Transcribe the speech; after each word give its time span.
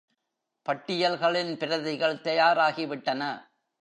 பட்டியல்களின் 0.65 1.57
பிரதிகள் 1.57 2.21
தயாராகி 2.21 2.85
விட்டன. 2.85 3.49